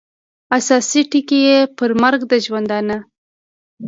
اساسي 0.57 1.01
ټکي 1.11 1.39
یې 1.47 1.57
پر 1.77 1.89
مرګ 2.03 2.21
د 2.31 2.33
ژوندانه 2.45 2.97